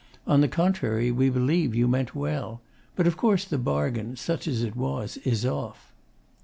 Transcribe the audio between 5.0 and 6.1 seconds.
is off.